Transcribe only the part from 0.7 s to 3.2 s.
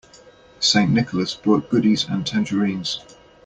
Nicholas brought goodies and tangerines.